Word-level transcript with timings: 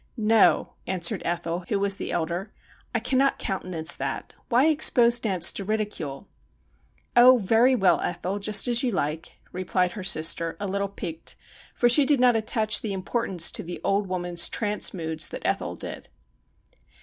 'No,' 0.17 0.73
answered 0.87 1.21
Ethel, 1.23 1.63
who 1.69 1.77
was 1.79 1.97
the 1.97 2.11
elder. 2.11 2.51
'I 2.95 3.01
cannot 3.01 3.37
countenance 3.37 3.93
that. 3.93 4.33
Why 4.49 4.65
expose 4.65 5.23
Nance 5.23 5.51
to 5.51 5.63
ridicule?'' 5.63 6.27
Oh, 7.15 7.37
very 7.37 7.75
well, 7.75 7.99
Ethel; 8.01 8.39
just 8.39 8.67
as 8.67 8.81
you 8.81 8.89
like,' 8.91 9.37
replied 9.51 9.91
her 9.91 10.03
sister, 10.03 10.57
a 10.59 10.65
little 10.65 10.89
piqued, 10.89 11.35
for 11.75 11.87
she 11.87 12.03
did 12.07 12.19
not 12.19 12.35
attach 12.35 12.81
the 12.81 12.93
importance 12.93 13.51
to 13.51 13.61
the 13.61 13.79
old 13.83 14.07
woman's' 14.07 14.49
trance 14.49 14.91
moods' 14.91 15.27
that 15.27 15.45
Ethel 15.45 15.75
did. 15.75 16.09